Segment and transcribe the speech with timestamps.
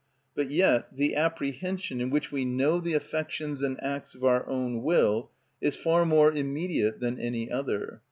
[0.33, 4.81] But yet the apprehension, in which we know the affections and acts of our own
[4.81, 5.29] will,
[5.61, 7.99] is far more immediate than any other.